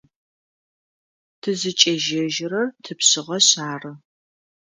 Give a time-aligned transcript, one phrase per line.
[1.41, 3.91] Тызыкӏежьэжьырэр тыпшъыгъэшъ ары.